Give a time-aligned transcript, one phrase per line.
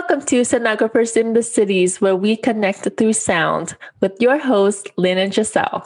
[0.00, 5.18] Welcome to Sonographers in the Cities, where we connect through sound with your hosts, Lynn
[5.18, 5.84] and Giselle.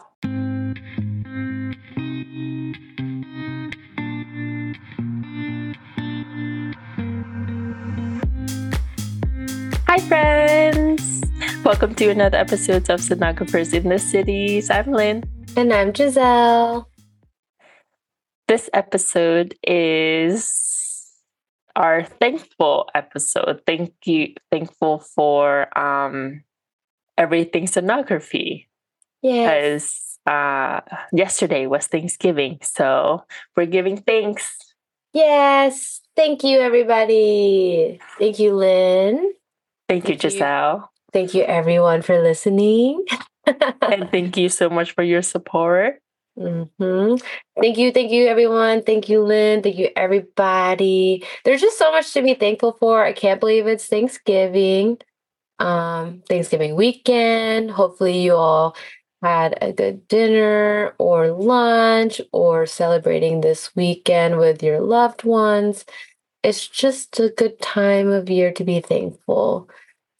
[9.88, 11.24] Hi, friends.
[11.64, 14.70] Welcome to another episode of Sonographers in the Cities.
[14.70, 15.24] I'm Lynn.
[15.56, 16.88] And I'm Giselle.
[18.46, 20.63] This episode is
[21.76, 23.62] our thankful episode.
[23.66, 26.42] Thank you, thankful for um,
[27.18, 28.66] everything sonography.
[29.22, 29.44] Yes.
[29.46, 30.80] Because uh,
[31.12, 33.24] yesterday was Thanksgiving, so
[33.56, 34.56] we're giving thanks.
[35.12, 36.00] Yes.
[36.16, 38.00] Thank you, everybody.
[38.18, 39.32] Thank you, Lynn.
[39.88, 40.76] Thank, thank you, Giselle.
[40.76, 40.84] You.
[41.12, 43.04] Thank you, everyone, for listening.
[43.46, 46.00] and thank you so much for your support.
[46.38, 47.16] Mm-hmm.
[47.64, 48.82] Thank you, thank you, everyone.
[48.82, 49.62] Thank you, Lynn.
[49.62, 51.24] Thank you, everybody.
[51.46, 53.02] There's just so much to be thankful for.
[53.02, 54.98] I can't believe it's Thanksgiving,
[55.58, 57.70] um, Thanksgiving weekend.
[57.70, 58.76] Hopefully, you all
[59.22, 65.86] had a good dinner or lunch or celebrating this weekend with your loved ones.
[66.42, 69.70] It's just a good time of year to be thankful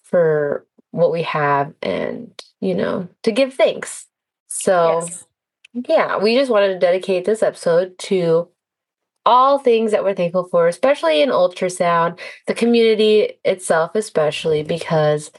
[0.03, 4.07] for what we have and, you know, to give thanks.
[4.49, 5.01] So.
[5.03, 5.27] Yes
[5.75, 8.49] yeah, we just wanted to dedicate this episode to
[9.27, 15.31] all things that we're thankful for, especially in ultrasound, the community itself, especially because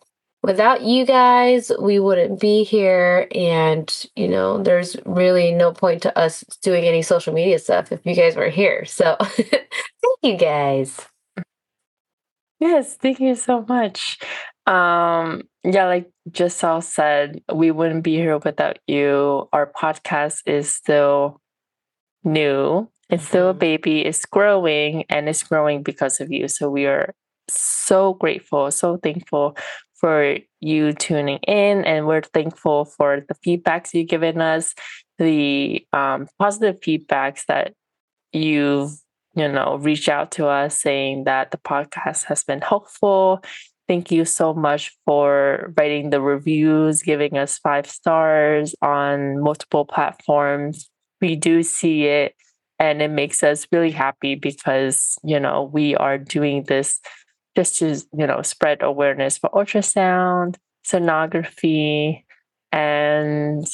[0.44, 3.28] without you guys, we wouldn't be here.
[3.34, 8.06] And, you know, there's really no point to us doing any social media stuff if
[8.06, 8.86] you guys were here.
[8.86, 9.68] So thank
[10.24, 11.00] you guys.
[12.60, 14.18] Yes, thank you so much.
[14.66, 19.48] Um, yeah, like Giselle said, we wouldn't be here without you.
[19.54, 21.42] Our podcast is still
[22.24, 22.90] new.
[23.10, 23.60] It's still a mm-hmm.
[23.60, 24.06] baby.
[24.06, 26.48] It's growing and it's growing because of you.
[26.48, 27.14] So we are
[27.48, 29.56] so grateful, so thankful
[29.94, 31.86] for you tuning in.
[31.86, 34.74] And we're thankful for the feedbacks you've given us,
[35.20, 37.74] the um, positive feedbacks that
[38.34, 38.92] you've
[39.36, 43.42] you know reached out to us saying that the podcast has been helpful
[43.88, 50.90] Thank you so much for writing the reviews, giving us five stars on multiple platforms.
[51.22, 52.34] We do see it
[52.80, 57.00] and it makes us really happy because, you know, we are doing this
[57.56, 62.24] just to, you know, spread awareness for ultrasound, sonography,
[62.72, 63.68] and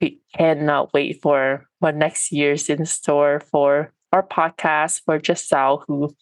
[0.00, 6.14] we cannot wait for what next year's in store for our podcast for Giselle, who,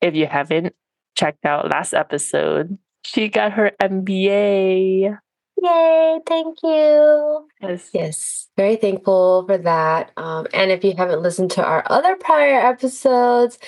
[0.00, 0.74] if you haven't
[1.22, 5.16] checked out last episode, she got her MBA.
[5.62, 7.46] Yay, thank you.
[7.60, 7.90] Yes.
[7.92, 10.10] Yes, very thankful for that.
[10.16, 13.58] Um, and if you haven't listened to our other prior episodes,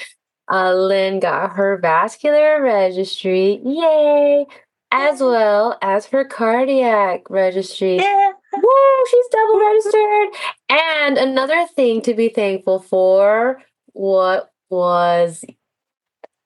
[0.50, 3.60] uh, Lynn got her vascular registry.
[3.65, 4.47] Yay.
[4.91, 7.97] As well as her cardiac registry.
[7.97, 8.32] Yeah.
[8.53, 10.28] Woo, she's double registered.
[10.69, 13.60] And another thing to be thankful for
[13.92, 15.44] what was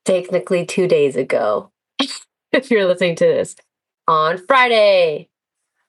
[0.09, 1.71] technically two days ago,
[2.53, 3.55] if you're listening to this,
[4.07, 5.29] on Friday.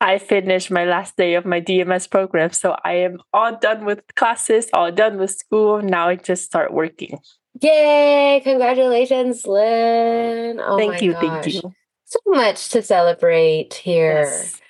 [0.02, 2.52] I finished my last day of my DMS program.
[2.52, 5.82] So I am all done with classes, all done with school.
[5.82, 7.20] Now I just start working.
[7.62, 8.42] Yay!
[8.44, 10.62] Congratulations, Lynn.
[10.62, 11.22] Oh thank you, gosh.
[11.22, 11.74] thank you.
[12.06, 14.22] So much to celebrate here.
[14.24, 14.62] Yes.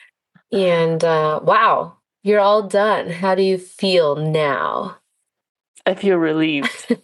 [0.52, 3.10] And uh, wow, you're all done.
[3.10, 4.98] How do you feel now?
[5.86, 6.98] I feel relieved.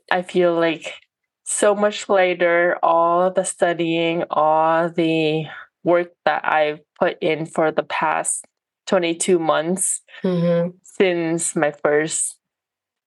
[0.10, 0.92] I feel like
[1.52, 5.46] so much later, all the studying, all the
[5.84, 8.44] work that I've put in for the past
[8.86, 10.70] 22 months mm-hmm.
[10.82, 12.38] since my first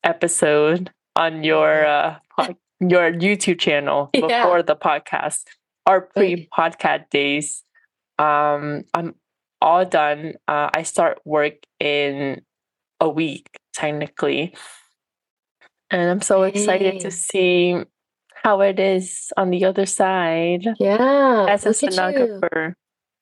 [0.04, 2.18] episode on your uh,
[2.80, 4.62] your YouTube channel before yeah.
[4.62, 5.44] the podcast,
[5.86, 7.64] our pre-podcast days.
[8.20, 9.16] Um, I'm
[9.62, 10.36] all done.
[10.48, 12.42] Uh, I start work in
[13.00, 14.56] a week technically,
[15.90, 17.84] and I'm so excited to see
[18.46, 20.68] how it is on the other side.
[20.80, 21.48] Yeah.
[21.50, 22.74] As a sonographer.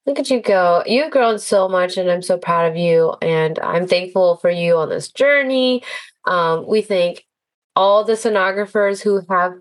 [0.05, 0.83] Look at you go.
[0.85, 3.15] You've grown so much, and I'm so proud of you.
[3.21, 5.81] And I'm thankful for you on this journey.
[6.27, 7.25] Um, we thank
[7.73, 9.53] all the sonographers who have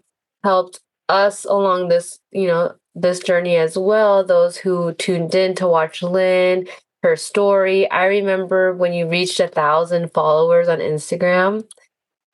[0.43, 4.25] helped us along this, you know, this journey as well.
[4.25, 6.67] Those who tuned in to watch Lynn,
[7.05, 7.89] her story.
[7.89, 11.65] I remember when you reached a thousand followers on Instagram.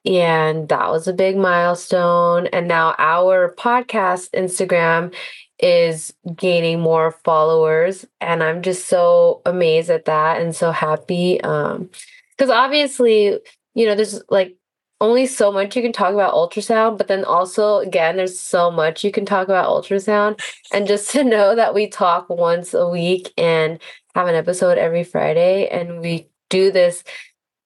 [0.09, 2.47] And that was a big milestone.
[2.47, 5.15] And now our podcast Instagram
[5.59, 8.07] is gaining more followers.
[8.21, 11.41] And I'm just so amazed at that and so happy.
[11.43, 11.91] Um,
[12.37, 13.39] because obviously,
[13.75, 14.57] you know, there's like
[15.01, 19.05] only so much you can talk about ultrasound, but then also, again, there's so much
[19.05, 20.41] you can talk about ultrasound.
[20.73, 23.79] And just to know that we talk once a week and
[24.15, 27.05] have an episode every Friday, and we do this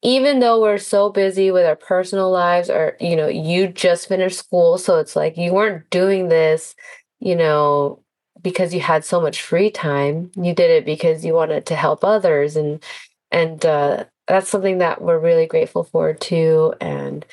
[0.03, 4.39] even though we're so busy with our personal lives, or, you know, you just finished
[4.39, 4.79] school.
[4.79, 6.75] So it's like you weren't doing this,
[7.21, 8.03] you know,
[8.43, 10.31] because you had so much free time.
[10.37, 12.57] You did it because you wanted to help others.
[12.57, 12.83] And,
[13.31, 16.75] and, uh, that's something that we're really grateful for too.
[16.81, 17.25] And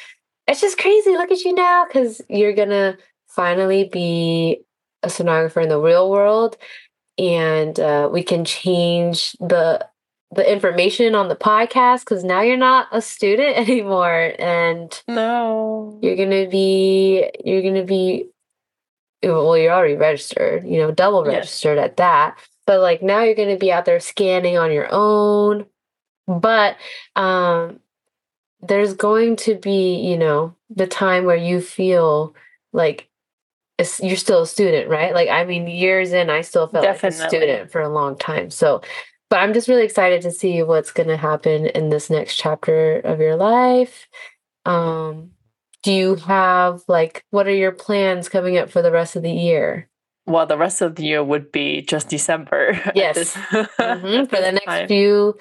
[0.47, 1.11] it's just crazy.
[1.11, 4.61] Look at you now because you're to finally be
[5.03, 6.57] a sonographer in the real world.
[7.17, 9.87] And uh, we can change the
[10.31, 16.15] the information on the podcast because now you're not a student anymore and no you're
[16.15, 18.25] gonna be you're gonna be
[19.23, 21.85] well you're already registered you know double registered yes.
[21.85, 25.65] at that but like now you're gonna be out there scanning on your own
[26.29, 26.77] but
[27.15, 27.79] um,
[28.61, 32.35] there's going to be, you know, the time where you feel
[32.71, 33.09] like
[34.01, 35.13] you're still a student, right?
[35.13, 37.19] Like, I mean, years in, I still felt Definitely.
[37.19, 38.51] like a student for a long time.
[38.51, 38.81] So,
[39.29, 42.99] but I'm just really excited to see what's going to happen in this next chapter
[42.99, 44.07] of your life.
[44.65, 45.31] Um,
[45.83, 49.31] do you have like what are your plans coming up for the rest of the
[49.31, 49.89] year?
[50.25, 52.79] Well, the rest of the year would be just December.
[52.95, 54.25] Yes, mm-hmm.
[54.29, 54.87] for the next time.
[54.87, 55.37] few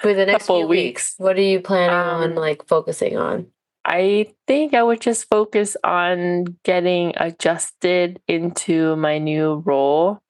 [0.00, 3.46] for the next few weeks, weeks, what are you planning um, on like focusing on?
[3.84, 10.20] I think I would just focus on getting adjusted into my new role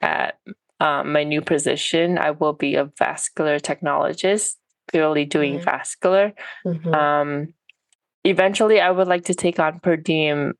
[0.00, 0.38] at
[0.80, 2.18] um, my new position.
[2.18, 4.56] I will be a vascular technologist,
[4.90, 5.64] purely doing mm-hmm.
[5.64, 6.32] vascular.
[6.64, 6.94] Mm-hmm.
[6.94, 7.54] Um,
[8.24, 10.54] eventually, I would like to take on per diem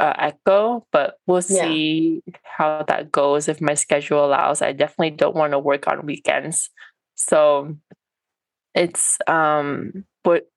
[0.00, 2.34] uh, echo, but we'll see yeah.
[2.42, 4.62] how that goes if my schedule allows.
[4.62, 6.70] I definitely don't want to work on weekends.
[7.14, 7.76] So
[8.74, 10.48] it's um but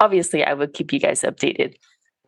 [0.00, 1.76] obviously I would keep you guys updated.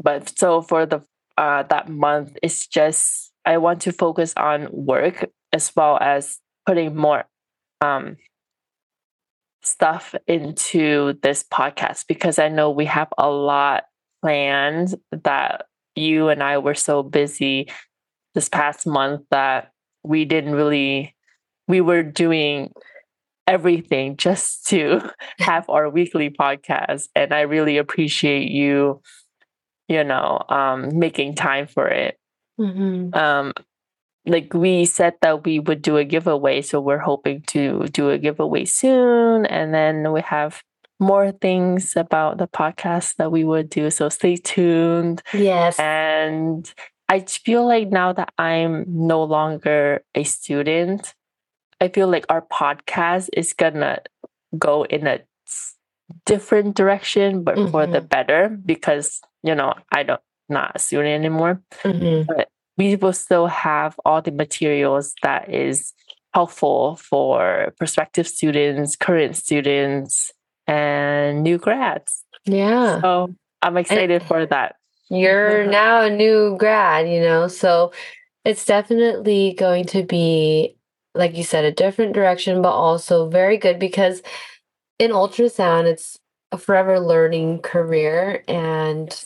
[0.00, 1.02] But so for the
[1.36, 6.94] uh that month it's just I want to focus on work as well as putting
[6.94, 7.24] more
[7.80, 8.16] um
[9.62, 13.84] stuff into this podcast because I know we have a lot
[14.22, 15.66] planned that
[15.96, 17.68] you and I were so busy
[18.34, 19.72] this past month that
[20.04, 21.16] we didn't really
[21.66, 22.72] we were doing
[23.46, 25.00] everything just to
[25.38, 27.08] have our weekly podcast.
[27.14, 29.00] And I really appreciate you,
[29.88, 32.18] you know, um, making time for it.
[32.60, 33.14] Mm-hmm.
[33.14, 33.52] Um,
[34.26, 38.18] like we said that we would do a giveaway, so we're hoping to do a
[38.18, 40.62] giveaway soon, and then we have
[40.98, 43.90] more things about the podcast that we would do.
[43.90, 45.22] So stay tuned.
[45.32, 46.72] Yes, and
[47.08, 51.14] I feel like now that I'm no longer a student,
[51.80, 54.00] I feel like our podcast is gonna
[54.58, 55.20] go in a
[56.24, 57.70] different direction, but mm-hmm.
[57.70, 58.06] for the mm-hmm.
[58.06, 61.62] better because you know I don't not a student anymore.
[61.82, 62.26] Mm-hmm.
[62.26, 65.92] But we will still have all the materials that is
[66.34, 70.32] helpful for prospective students, current students,
[70.66, 72.24] and new grads.
[72.44, 73.00] Yeah.
[73.00, 74.76] So I'm excited and for that.
[75.08, 77.92] You're now a new grad, you know, so
[78.44, 80.76] it's definitely going to be
[81.16, 84.22] like you said, a different direction, but also very good because
[84.98, 86.18] in ultrasound, it's
[86.52, 88.44] a forever learning career.
[88.46, 89.24] And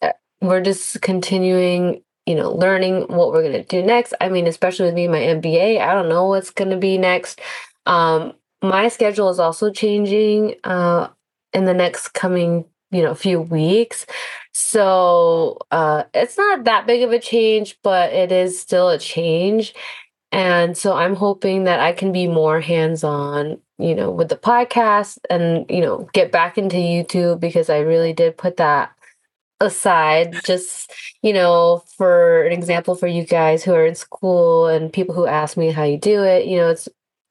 [0.00, 4.14] uh, we're just continuing, you know, learning what we're going to do next.
[4.20, 7.40] I mean, especially with me, my MBA, I don't know what's going to be next.
[7.86, 11.08] Um, my schedule is also changing uh,
[11.52, 14.04] in the next coming you know few weeks
[14.52, 19.74] so uh it's not that big of a change but it is still a change
[20.30, 24.36] and so I'm hoping that I can be more hands on, you know, with the
[24.36, 28.92] podcast and, you know, get back into YouTube because I really did put that
[29.62, 30.92] aside just
[31.22, 35.24] you know for an example for you guys who are in school and people who
[35.24, 36.88] ask me how you do it you know it's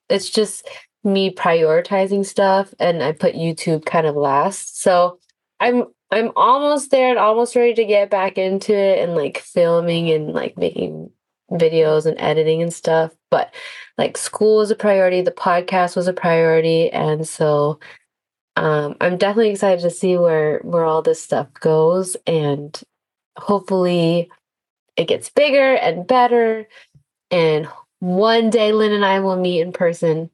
[0.10, 0.68] it's just
[1.04, 5.20] me prioritizing stuff and i put youtube kind of last so
[5.60, 10.10] i'm i'm almost there and almost ready to get back into it and like filming
[10.10, 11.10] and like making
[11.52, 13.12] videos and editing and stuff.
[13.30, 13.54] But
[13.98, 16.90] like school was a priority, the podcast was a priority.
[16.92, 17.80] And so
[18.56, 22.80] um, I'm definitely excited to see where where all this stuff goes and
[23.38, 24.30] hopefully
[24.98, 26.68] it gets bigger and better
[27.30, 27.68] and
[28.00, 30.30] one day Lynn and I will meet in person.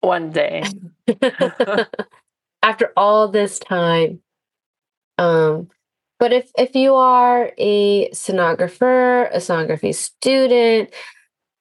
[0.00, 0.64] One day.
[2.62, 4.20] After all this time.
[5.18, 5.70] Um
[6.20, 10.90] but if, if you are a sonographer, a sonography student,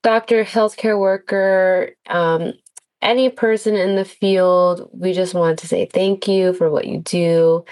[0.03, 2.51] doctor, healthcare worker, um,
[3.01, 7.00] any person in the field, we just want to say thank you for what you
[7.00, 7.65] do.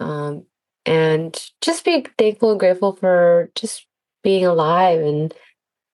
[0.00, 0.44] Um,
[0.86, 3.86] and just be thankful and grateful for just
[4.22, 5.00] being alive.
[5.00, 5.32] And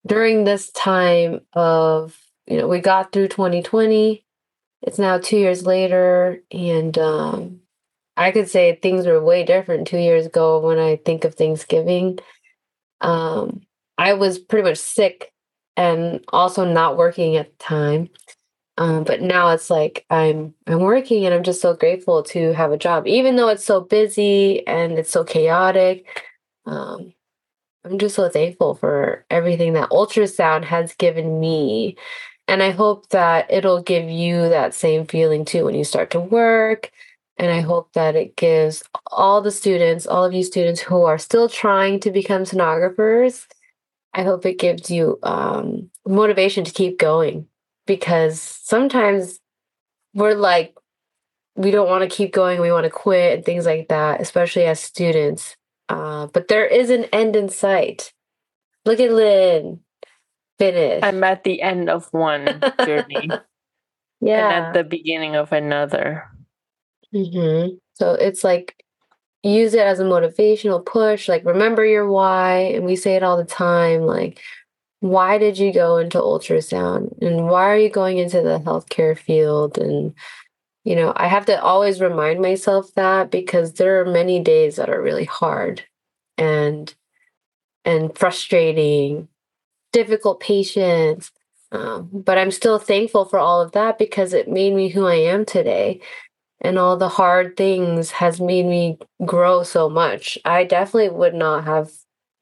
[0.07, 4.25] during this time of, you know, we got through 2020,
[4.83, 6.43] it's now two years later.
[6.51, 7.61] And um,
[8.17, 12.19] I could say things were way different two years ago when I think of Thanksgiving.
[13.01, 13.61] Um,
[13.97, 15.33] I was pretty much sick
[15.77, 18.09] and also not working at the time.
[18.81, 22.73] Um, but now it's like I'm I'm working and I'm just so grateful to have
[22.73, 26.07] a job, even though it's so busy and it's so chaotic.
[26.65, 27.13] Um,
[27.85, 31.99] I'm just so thankful for everything that ultrasound has given me.
[32.49, 36.21] And I hope that it'll give you that same feeling too when you start to
[36.21, 36.91] work.
[37.37, 41.19] And I hope that it gives all the students, all of you students who are
[41.19, 43.47] still trying to become sonographers,
[44.15, 47.47] I hope it gives you um, motivation to keep going
[47.91, 49.41] because sometimes
[50.15, 50.77] we're like,
[51.57, 54.65] we don't want to keep going, we want to quit and things like that, especially
[54.65, 55.57] as students.
[55.89, 58.13] Uh, but there is an end in sight.
[58.85, 59.81] Look at Lynn.
[60.57, 61.03] Finish.
[61.03, 63.29] I'm at the end of one journey.
[64.21, 64.57] yeah.
[64.57, 66.31] And at the beginning of another.
[67.13, 67.75] Mm-hmm.
[67.95, 68.85] So it's like
[69.43, 71.29] use it as a motivational push.
[71.29, 72.59] Like remember your why.
[72.73, 74.03] And we say it all the time.
[74.03, 74.39] Like,
[75.01, 77.21] why did you go into ultrasound?
[77.23, 79.79] And why are you going into the healthcare field?
[79.79, 80.15] And
[80.85, 84.89] you know, I have to always remind myself that because there are many days that
[84.89, 85.85] are really hard
[86.39, 86.95] and
[87.85, 89.29] and frustrating,
[89.93, 91.33] difficult patients.
[91.73, 95.15] Um, but I'm still thankful for all of that because it made me who I
[95.15, 96.01] am today.
[96.61, 100.39] And all the hard things has made me grow so much.
[100.45, 101.91] I definitely would not have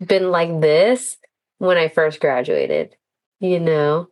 [0.04, 1.18] been like this
[1.58, 2.96] when I first graduated,
[3.40, 4.08] you know?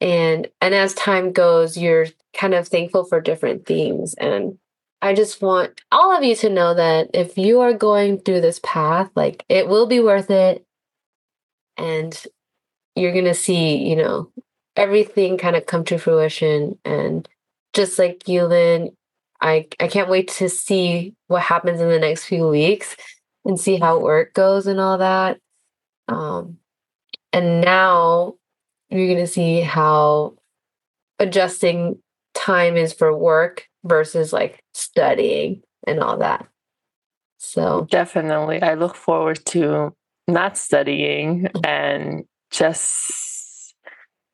[0.00, 4.14] And and as time goes, you're kind of thankful for different things.
[4.14, 4.58] And
[5.02, 8.60] I just want all of you to know that if you are going through this
[8.62, 10.64] path, like it will be worth it.
[11.76, 12.18] And
[12.96, 14.30] you're going to see, you know,
[14.76, 16.78] everything kind of come to fruition.
[16.84, 17.26] And
[17.72, 18.90] just like you, Lynn,
[19.40, 22.96] I, I can't wait to see what happens in the next few weeks
[23.44, 25.38] and see how work goes and all that.
[26.08, 26.58] Um,
[27.32, 28.34] and now
[28.88, 30.34] you're going to see how
[31.18, 31.98] adjusting
[32.34, 36.46] time is for work versus like studying and all that.
[37.38, 39.94] So definitely, I look forward to
[40.28, 41.66] not studying mm.
[41.66, 43.74] and just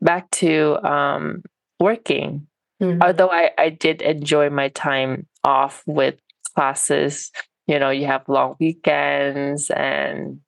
[0.01, 1.43] back to um,
[1.79, 2.47] working.
[2.83, 3.03] Mm-hmm.
[3.03, 6.17] Although I, I did enjoy my time off with
[6.55, 7.31] classes,
[7.67, 10.41] you know, you have long weekends and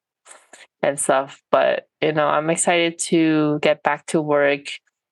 [0.83, 1.43] and stuff.
[1.51, 4.69] But you know, I'm excited to get back to work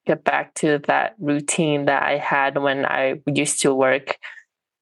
[0.06, 4.18] get back to that routine that I had when I used to work.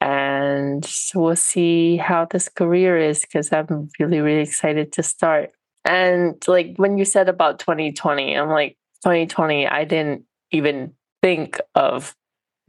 [0.01, 5.53] And we'll see how this career is because I'm really, really excited to start.
[5.85, 12.15] And like when you said about 2020, I'm like, 2020, I didn't even think of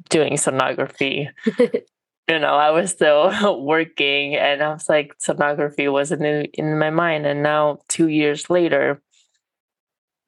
[0.09, 1.27] doing sonography.
[2.27, 6.89] you know, I was still working and I was like, sonography wasn't in, in my
[6.89, 7.25] mind.
[7.25, 9.01] And now, two years later,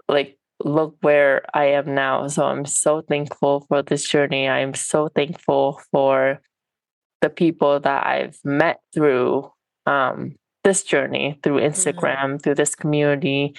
[0.08, 2.28] like look where I am now.
[2.28, 4.48] So I'm so thankful for this journey.
[4.48, 6.42] I'm so thankful for
[7.22, 9.52] the people that I've met through
[9.86, 11.68] um, this journey, through mm-hmm.
[11.68, 12.38] Instagram, mm-hmm.
[12.38, 13.56] through this community.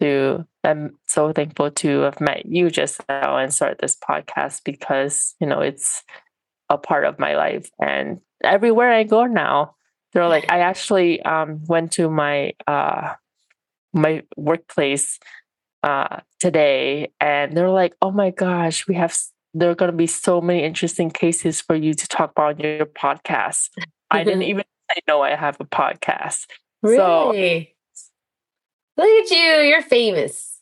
[0.00, 5.34] Through I'm so thankful to have met you just now and start this podcast because
[5.40, 6.04] you know it's
[6.70, 9.74] a part of my life and everywhere I go now,
[10.12, 13.14] they're like I actually um, went to my uh,
[13.92, 15.18] my workplace
[15.82, 19.16] uh, today, and they're like, "Oh my gosh, we have
[19.54, 22.60] there are going to be so many interesting cases for you to talk about on
[22.60, 23.70] your podcast."
[24.10, 24.64] I didn't even
[25.06, 26.46] know I have a podcast.
[26.82, 26.96] Really?
[26.96, 27.32] So,
[28.96, 29.68] Look at you!
[29.68, 30.60] You're famous.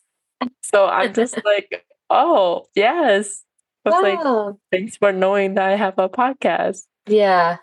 [0.61, 3.43] So I'm just like, oh yes.
[3.87, 4.45] Was wow.
[4.45, 6.83] like, thanks for knowing that I have a podcast.
[7.07, 7.57] Yeah,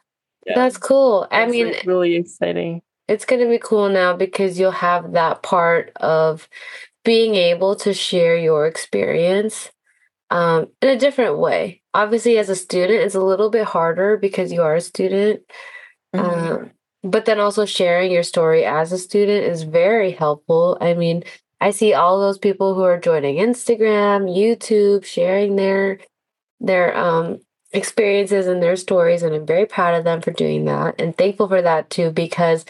[0.46, 0.54] yeah.
[0.54, 1.28] that's cool.
[1.30, 2.82] I mean, like really exciting.
[3.08, 6.48] It's going to be cool now because you'll have that part of
[7.04, 9.70] being able to share your experience
[10.30, 11.82] um, in a different way.
[11.92, 15.42] Obviously, as a student, it's a little bit harder because you are a student.
[16.14, 16.52] Mm-hmm.
[16.52, 16.70] Um,
[17.02, 20.78] but then also sharing your story as a student is very helpful.
[20.80, 21.22] I mean,
[21.60, 25.98] I see all those people who are joining Instagram, YouTube, sharing their
[26.66, 27.40] their um,
[27.72, 31.48] experiences and their stories, and I'm very proud of them for doing that and thankful
[31.48, 32.64] for that too because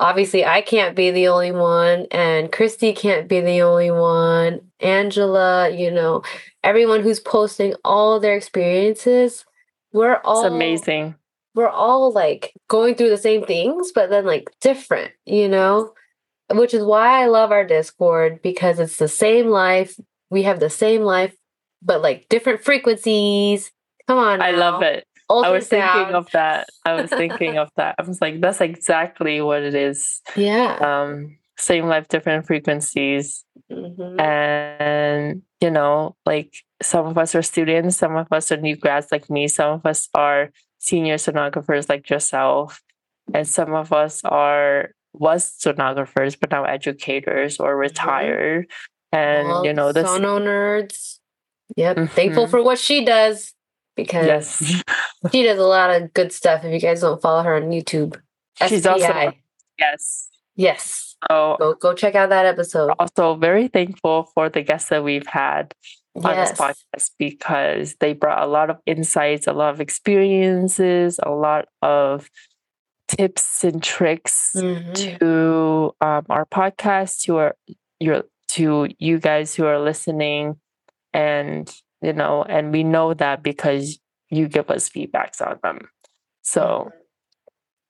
[0.00, 4.60] obviously I can't be the only one and Christy can't be the only one.
[4.80, 6.22] Angela, you know,
[6.64, 9.44] everyone who's posting all their experiences,
[9.92, 11.14] we're all It's amazing.
[11.54, 15.92] We're all like going through the same things, but then like different, you know?
[16.52, 19.98] Which is why I love our Discord because it's the same life.
[20.30, 21.34] We have the same life,
[21.82, 23.70] but like different frequencies.
[24.06, 24.40] Come on.
[24.40, 24.88] I love now.
[24.88, 25.04] it.
[25.30, 26.68] I was thinking of that.
[26.84, 27.94] I was thinking of that.
[27.98, 30.20] I was like, that's exactly what it is.
[30.34, 30.76] Yeah.
[30.80, 33.44] Um, same life, different frequencies.
[33.70, 34.20] Mhm.
[34.20, 39.12] And, you know, like some of us are students, some of us are new grads
[39.12, 42.82] like me, some of us are senior sonographers like yourself,
[43.32, 48.66] and some of us are was sonographers but now educators or retired.
[49.12, 51.19] And All you know, the sono nerds.
[51.76, 52.10] Yep.
[52.10, 52.50] Thankful Mhm.
[52.50, 53.54] for what she does
[53.96, 54.82] because yes.
[55.32, 56.64] she does a lot of good stuff.
[56.64, 58.20] If you guys don't follow her on YouTube,
[58.68, 58.90] She's SPI.
[58.90, 59.32] also
[59.78, 60.28] yes.
[60.56, 61.16] yes.
[61.30, 62.92] So Go go check out that episode.
[62.98, 65.74] also very thankful for the guests that we've had
[66.16, 66.50] on Yes.
[66.50, 71.68] this podcast because they brought a lot of insights, a lot of experiences, a lot
[71.82, 72.28] of
[73.08, 74.94] tips and tricks Mhm.
[75.18, 77.56] to um, our podcast, to our
[78.00, 80.56] your to you guys who are listening,
[81.12, 83.98] and you know, and we know that because
[84.30, 85.88] you give us feedbacks on them.
[86.42, 86.90] So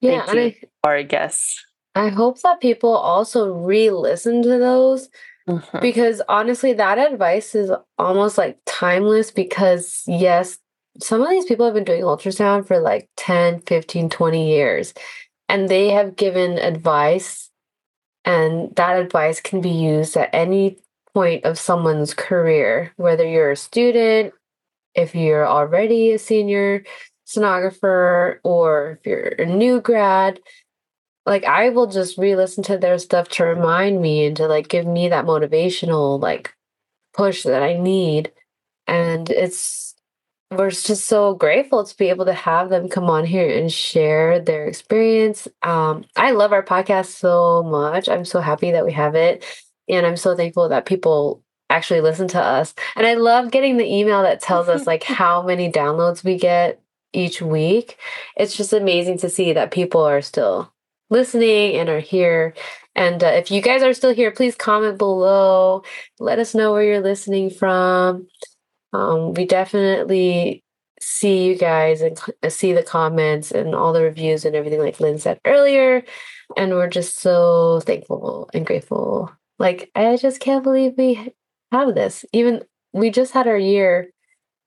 [0.00, 0.68] Yeah, thank and you.
[0.84, 1.64] our guests.
[1.94, 5.08] I, I hope that people also re-listen to those
[5.48, 5.80] Mhm.
[5.80, 10.58] because honestly, that advice is almost like timeless because yes,
[11.00, 14.92] some of these people have been doing ultrasound for like 10, 15, 20 years
[15.48, 17.50] and they have given advice
[18.24, 20.78] and that advice can be used at any
[21.14, 24.34] point of someone's career, whether you're a student,
[24.94, 26.84] if you're already a senior
[27.26, 30.40] sonographer, or if you're a new grad.
[31.26, 34.86] Like I will just re-listen to their stuff to remind me and to like give
[34.86, 36.54] me that motivational like
[37.14, 38.32] push that I need.
[38.86, 39.94] And it's
[40.50, 44.40] we're just so grateful to be able to have them come on here and share
[44.40, 45.46] their experience.
[45.62, 48.08] Um, I love our podcast so much.
[48.08, 49.44] I'm so happy that we have it.
[49.90, 52.74] And I'm so thankful that people actually listen to us.
[52.96, 56.80] And I love getting the email that tells us like how many downloads we get
[57.12, 57.98] each week.
[58.36, 60.72] It's just amazing to see that people are still
[61.10, 62.54] listening and are here.
[62.94, 65.82] And uh, if you guys are still here, please comment below.
[66.18, 68.26] Let us know where you're listening from.
[68.92, 70.64] Um, we definitely
[71.00, 75.00] see you guys and c- see the comments and all the reviews and everything, like
[75.00, 76.04] Lynn said earlier.
[76.56, 79.32] And we're just so thankful and grateful.
[79.60, 81.34] Like, I just can't believe we
[81.70, 82.24] have this.
[82.32, 84.10] Even we just had our year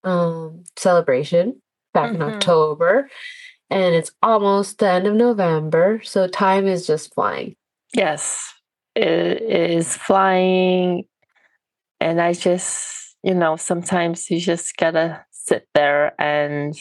[0.05, 1.61] um, celebration
[1.93, 2.35] back in Mhm.
[2.35, 3.09] October,
[3.69, 6.01] and it's almost the end of November.
[6.03, 7.55] So time is just flying.
[7.93, 8.53] Yes,
[8.95, 11.05] it is flying.
[11.99, 16.75] And I just, you know, sometimes you just gotta sit there and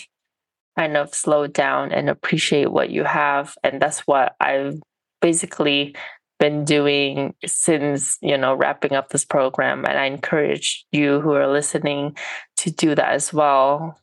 [0.77, 3.55] kind of slow down and appreciate what you have.
[3.63, 4.81] And that's what I've
[5.21, 5.95] basically
[6.43, 9.85] been doing since, you know, wrapping up this program.
[9.85, 12.17] And I encourage you who are listening
[12.57, 13.97] to do that as well.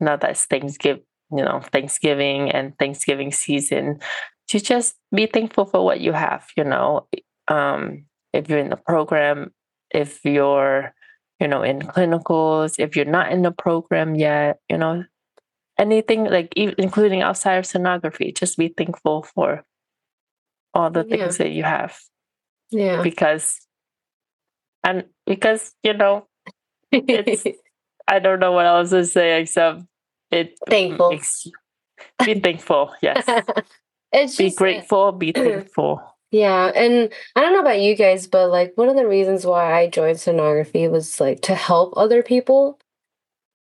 [0.00, 4.00] Now that it's Thanksgiving, you know, Thanksgiving and Thanksgiving season,
[4.48, 7.06] to just be thankful for what you have, you know.
[7.46, 9.52] Um, if you're in the program,
[9.94, 10.92] if you're,
[11.38, 15.04] you know, in clinicals, if you're not in the program yet, you know,
[15.78, 19.64] anything like including outside of sonography, just be thankful for
[20.74, 21.16] all the Yeah.
[21.16, 21.98] things that you have
[22.70, 23.02] Yeah.
[23.02, 23.60] because
[24.84, 26.26] and because you know
[26.92, 27.44] it's
[28.08, 29.82] I don't know what else to say except
[30.30, 31.10] it Thankful.
[31.10, 31.52] makes you-
[32.24, 33.24] be thankful yes
[34.12, 36.00] it's be just grateful be thankful
[36.32, 39.74] Yeah, and I don't know about you guys, but like one of the reasons why
[39.74, 42.78] I joined sonography was like to help other people.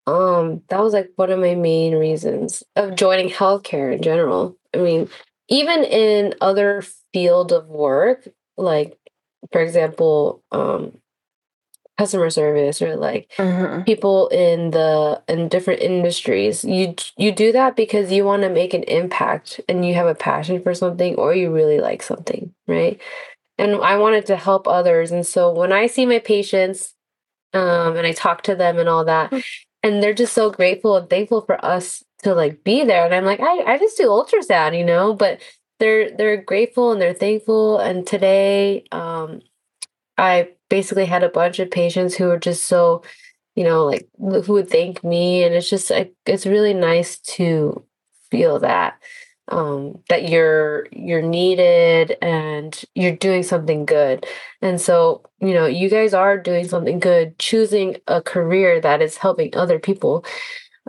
[0.05, 4.55] Um, that was like one of my main reasons of joining healthcare in general.
[4.73, 5.09] I mean,
[5.49, 8.97] even in other field of work, like
[9.51, 10.99] for example, um,
[11.97, 13.85] customer service or like Mhm.
[13.85, 18.73] people in the in different industries you you do that because you want to make
[18.73, 23.01] an impact and you have a passion for something or you really like something right?
[23.57, 26.95] And i wanted to help others and so when i see my patients
[27.53, 29.33] um and i talk to them and all that
[29.83, 33.25] and they're just so grateful and thankful for us to like be there and i'm
[33.25, 35.13] like i, I just do ultrasound you know?
[35.13, 35.41] But
[35.79, 37.79] they're they're grateful and they're thankful.
[37.79, 39.41] And today um
[40.17, 43.03] I basically had a bunch of patients who were just so,
[43.55, 47.85] you know, like who would thank me, and it's just like it's really nice to
[48.31, 48.99] feel that.
[49.51, 54.25] um, that you're you're needed and you're doing something good.
[54.61, 59.17] And so you know you guys are doing something good choosing a career that is
[59.17, 60.25] helping other people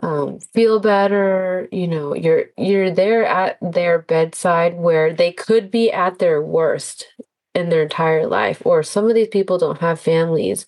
[0.01, 5.91] um, feel better you know you're you're there at their bedside where they could be
[5.91, 7.07] at their worst
[7.53, 10.65] in their entire life or some of these people don't have families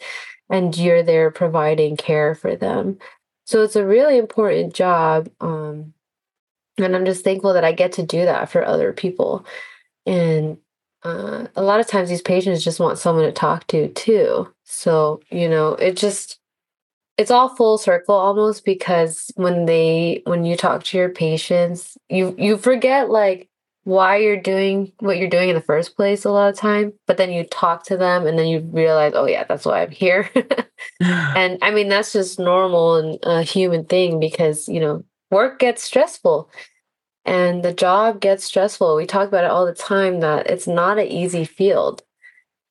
[0.49, 2.97] and you're there providing care for them.
[3.45, 5.93] So it's a really important job um,
[6.77, 9.45] and i'm just thankful that i get to do that for other people.
[10.05, 10.57] And
[11.03, 14.53] uh, a lot of times these patients just want someone to talk to too.
[14.63, 16.39] So you know it just
[17.17, 22.35] it's all full circle almost because when they when you talk to your patients you
[22.37, 23.49] you forget like
[23.85, 27.17] why you're doing what you're doing in the first place a lot of time but
[27.17, 30.29] then you talk to them and then you realize oh yeah that's why i'm here.
[30.99, 35.83] And i mean that's just normal and a human thing because you know work gets
[35.83, 36.49] stressful
[37.25, 38.95] and the job gets stressful.
[38.95, 42.03] We talk about it all the time that it's not an easy field.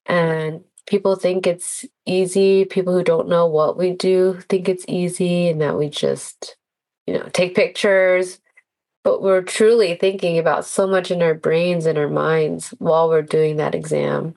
[0.07, 5.49] And people think it's easy people who don't know what we do think it's easy
[5.49, 6.57] and that we just
[7.07, 8.41] you know take pictures
[9.05, 13.23] but we're truly thinking about so much in our brains and our minds while we're
[13.23, 14.35] doing that exam.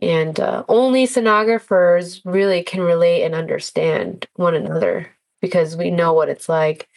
[0.00, 6.28] And uh, only sonographers really can relate and understand one another because we know what
[6.28, 6.88] it's like,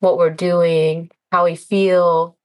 [0.00, 2.36] what we're doing, how we feel.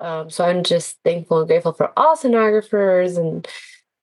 [0.00, 3.46] Um, so I'm just thankful and grateful for all sonographers and,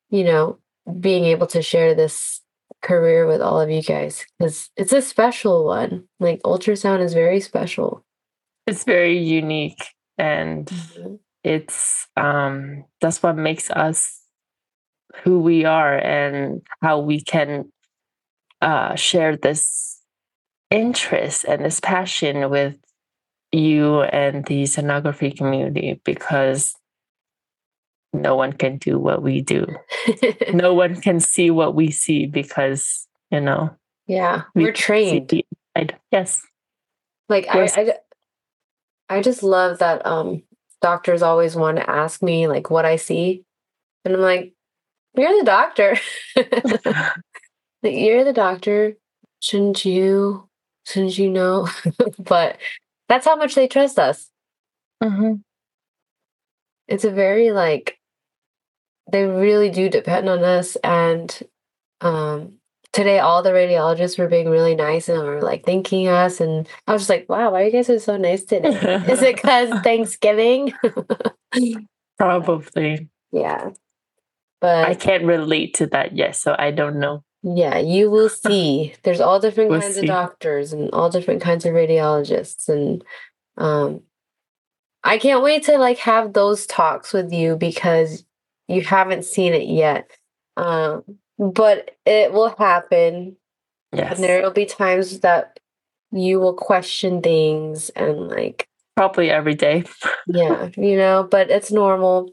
[0.10, 0.58] you know,
[1.00, 2.42] being able to share this
[2.82, 6.06] career with all of you guys because it's a special one.
[6.20, 8.04] Like ultrasound is very special
[8.68, 9.84] it's very unique
[10.18, 11.16] and mm-hmm.
[11.44, 14.22] it's um that's what makes us
[15.24, 17.72] who we are and how we can
[18.62, 20.00] uh share this
[20.70, 22.78] interest and this passion with
[23.52, 26.76] you and the sonography community because
[28.14, 29.66] no one can do what we do.
[30.54, 33.70] no one can see what we see because, you know.
[34.08, 35.32] Yeah, we are trained.
[36.12, 36.46] Yes.
[37.30, 37.94] Like I, I
[39.10, 40.44] I just love that um,
[40.82, 43.46] doctors always want to ask me like what I see.
[44.04, 44.54] And I'm like,
[45.16, 45.98] you're the doctor.
[47.84, 48.96] you're the doctor.
[49.40, 50.50] Shouldn't you?
[50.86, 51.70] Shouldn't you know?
[52.20, 52.58] but
[53.08, 54.30] that's how much they trust us.
[55.02, 55.36] Mm-hmm.
[56.88, 57.98] It's a very like
[59.12, 61.42] they really do depend on us and
[62.02, 62.54] um
[62.94, 66.94] today all the radiologists were being really nice and were like thanking us and i
[66.94, 68.70] was just like wow why are you guys are so nice today?
[69.10, 70.74] Is it because thanksgiving?
[72.18, 73.08] Probably.
[73.34, 73.70] Yeah.
[74.60, 77.24] But i can't relate to that yet so i don't know.
[77.44, 78.94] Yeah you will see.
[79.04, 80.02] There's all different we'll kinds see.
[80.02, 83.04] of doctors and all different kinds of radiologists and
[83.58, 84.02] um
[85.06, 88.26] i can't wait to like have those talks with you because
[88.72, 90.10] you haven't seen it yet
[90.58, 91.04] um
[91.42, 93.36] but it will happen.
[93.92, 94.16] Yes.
[94.16, 95.60] And there will be times that
[96.12, 99.84] you will question things and like probably every day.
[100.28, 102.32] yeah, you know, but it's normal.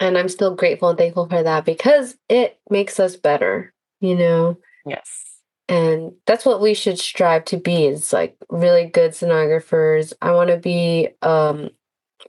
[0.00, 4.58] And I'm still grateful and thankful for that because it makes us better, you know?
[4.86, 5.24] Yes.
[5.68, 10.12] And that's what we should strive to be is like really good sonographers.
[10.22, 11.70] I want to be um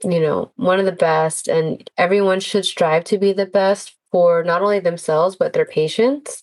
[0.02, 4.42] you know, one of the best and everyone should strive to be the best for
[4.44, 6.42] not only themselves but their patients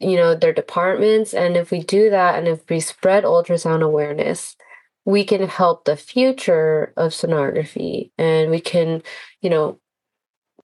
[0.00, 1.34] you know their departments.
[1.34, 4.56] And if we do that and if we spread ultrasound awareness
[5.04, 8.10] we can help the future of sonography.
[8.18, 9.02] And we can
[9.42, 9.80] you know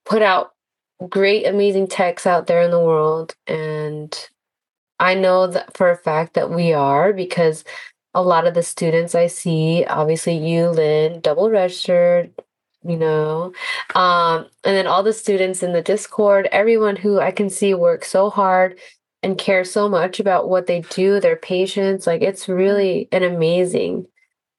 [0.05, 0.53] put out
[1.09, 3.35] great amazing techs out there in the world.
[3.47, 4.17] And
[4.99, 7.63] i know that for a fact that we are because
[8.15, 12.31] a lot of the students i see obviously you lynn double registered
[12.83, 13.53] you know
[13.95, 18.03] um, and then all the students in the discord everyone who i can see work
[18.03, 18.79] so hard
[19.21, 24.05] and care so much about what they do their patients like it's really an amazing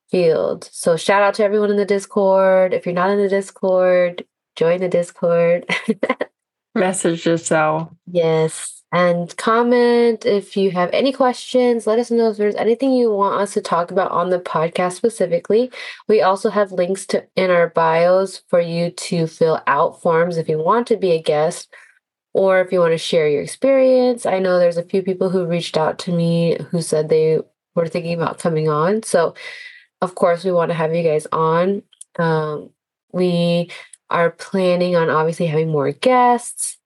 [0.09, 0.69] field.
[0.71, 2.73] So shout out to everyone in the discord.
[2.73, 4.25] If you're not in the discord
[4.57, 5.67] join the discord.
[6.75, 7.91] Message yourself.
[8.11, 11.87] Yes and comment if you have any questions.
[11.87, 14.93] Let us know if there's anything you want us to talk about on the podcast
[14.93, 15.71] specifically.
[16.09, 20.49] We also have links to in our bios for you to fill out forms if
[20.49, 21.75] you want to be a guest
[22.33, 24.25] or if you want to share your experience.
[24.25, 27.41] I know there's a few people who reached out to me who said they
[27.75, 29.03] were thinking about coming on.
[29.03, 29.35] So,
[30.01, 31.83] of course, we want to have you guys on.
[32.19, 32.71] Um,
[33.13, 33.71] we
[34.11, 36.79] are planning on obviously having more guests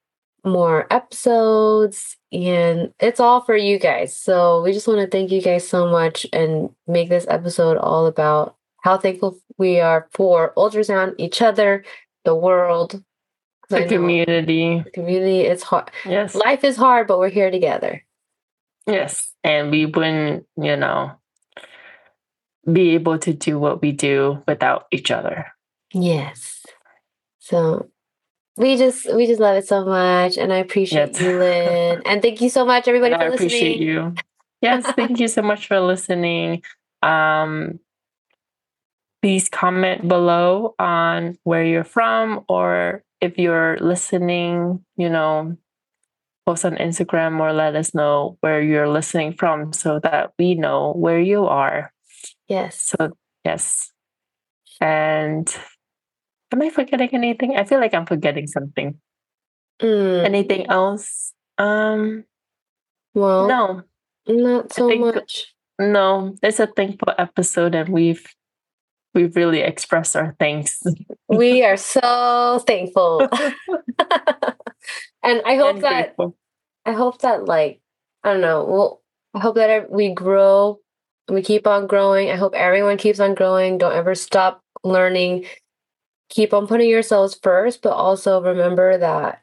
[0.44, 4.16] more episodes and it's all for you guys.
[4.16, 8.06] So we just want to thank you guys so much and make this episode all
[8.06, 11.84] about how thankful we are for ultrasound, each other,
[12.24, 13.02] the world,
[13.68, 14.82] the community.
[14.84, 15.90] The community is hard.
[16.04, 16.34] Yes.
[16.34, 18.04] Life is hard, but we're here together.
[18.86, 19.32] Yes.
[19.44, 21.12] And we wouldn't, you know,
[22.70, 25.46] be able to do what we do without each other.
[25.92, 26.64] Yes.
[27.38, 27.88] So
[28.60, 31.20] we just we just love it so much and I appreciate yes.
[31.20, 32.02] you, Lynn.
[32.06, 33.50] And thank you so much everybody for I listening.
[33.50, 34.14] I appreciate you.
[34.60, 36.62] Yes, thank you so much for listening.
[37.02, 37.80] Um
[39.22, 45.56] please comment below on where you're from or if you're listening, you know,
[46.46, 50.92] post on Instagram or let us know where you're listening from so that we know
[50.92, 51.92] where you are.
[52.48, 52.80] Yes.
[52.80, 53.12] So,
[53.44, 53.92] yes.
[54.80, 55.54] And
[56.52, 57.56] am I forgetting anything?
[57.56, 58.98] I feel like I'm forgetting something.
[59.80, 60.24] Mm.
[60.24, 61.32] Anything else?
[61.58, 62.24] Um,
[63.14, 63.82] well, no,
[64.26, 65.54] not so much.
[65.78, 68.26] No, it's a thankful episode, and we've
[69.14, 70.82] we've really expressed our thanks.
[71.28, 73.20] we are so thankful.
[75.22, 76.36] and I hope and that grateful.
[76.84, 77.80] I hope that like
[78.22, 79.02] I don't know, well
[79.34, 80.80] I hope that we grow
[81.30, 82.30] we keep on growing.
[82.30, 83.78] I hope everyone keeps on growing.
[83.78, 85.46] Don't ever stop learning.
[86.30, 89.42] Keep on putting yourselves first, but also remember that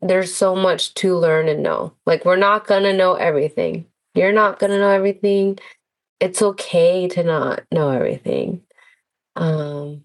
[0.00, 1.94] there's so much to learn and know.
[2.04, 3.86] Like we're not going to know everything.
[4.14, 5.58] You're not going to know everything.
[6.20, 8.62] It's okay to not know everything.
[9.34, 10.04] Um,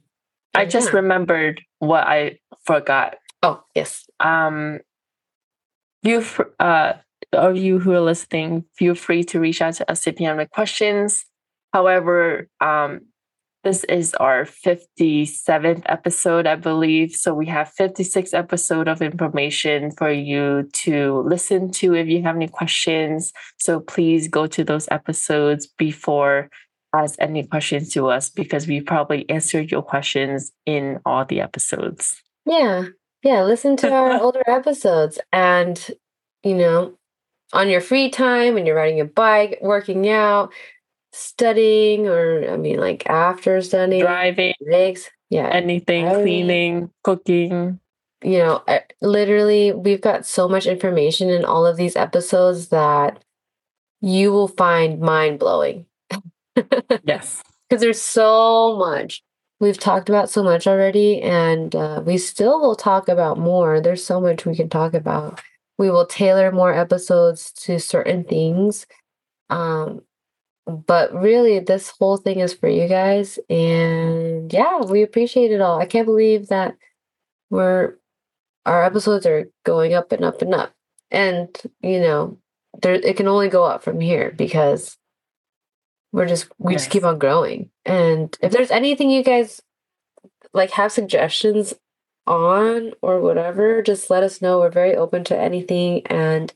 [0.54, 0.98] I just yeah.
[0.98, 3.18] remembered what I forgot.
[3.44, 4.06] Oh, yes.
[4.20, 4.80] Um,
[6.04, 6.26] you,
[6.60, 6.94] uh,
[7.32, 10.38] of you who are listening, feel free to reach out to us if you have
[10.38, 11.26] any questions.
[11.74, 13.02] However, um,
[13.64, 17.14] this is our 57th episode, I believe.
[17.14, 22.36] So we have 56 episode of information for you to listen to if you have
[22.36, 23.32] any questions.
[23.58, 26.50] So please go to those episodes before
[26.94, 32.22] ask any questions to us because we probably answered your questions in all the episodes.
[32.46, 32.86] Yeah.
[33.24, 33.44] Yeah.
[33.44, 35.80] Listen to our older episodes and,
[36.44, 36.98] you know,
[37.54, 40.52] on your free time when you're riding a bike, working out,
[41.12, 46.24] studying, or I mean, like after studying, driving, legs, yeah, anything, driving.
[46.24, 47.80] cleaning, cooking.
[48.24, 48.64] You know,
[49.02, 53.24] literally, we've got so much information in all of these episodes that
[54.02, 55.86] you will find mind blowing.
[57.04, 57.42] yes.
[57.70, 59.24] Because there's so much.
[59.62, 63.80] We've talked about so much already, and uh, we still will talk about more.
[63.80, 65.40] There's so much we can talk about.
[65.78, 68.88] We will tailor more episodes to certain things.
[69.50, 70.02] Um,
[70.66, 73.40] but really, this whole thing is for you guys.
[73.50, 75.80] And yeah, we appreciate it all.
[75.80, 76.76] I can't believe that
[77.50, 77.96] we're
[78.66, 80.74] our episodes are going up and up and up.
[81.10, 81.50] And,
[81.82, 82.38] you know,
[82.82, 84.98] there it can only go up from here because
[86.12, 86.84] we're just we yes.
[86.84, 87.70] just keep on growing.
[87.86, 89.62] And if there's anything you guys
[90.54, 91.74] like have suggestions
[92.28, 94.60] on or whatever, just let us know.
[94.60, 96.06] We're very open to anything.
[96.06, 96.54] And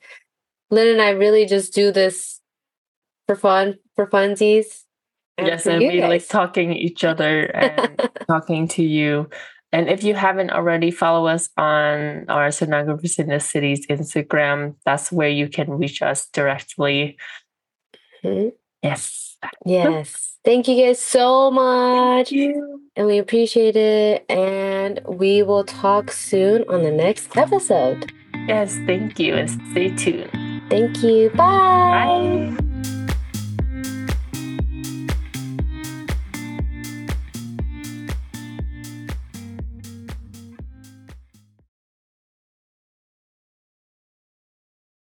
[0.70, 2.40] Lynn and I really just do this
[3.28, 4.84] for fun, for funsies.
[5.38, 6.10] And yes, and we guys.
[6.10, 9.30] like talking each other and talking to you.
[9.72, 14.76] And if you haven't already, follow us on our Sonographers in the City's Instagram.
[14.86, 17.18] That's where you can reach us directly.
[18.24, 18.50] Mm-hmm.
[18.82, 19.36] Yes.
[19.66, 20.38] Yes.
[20.46, 22.32] Thank you guys so much.
[22.32, 24.24] And we appreciate it.
[24.30, 28.14] And we will talk soon on the next episode.
[28.48, 29.36] Yes, thank you.
[29.36, 30.30] And stay tuned.
[30.70, 31.32] Thank you.
[31.32, 32.56] Bye.
[32.58, 32.72] Bye.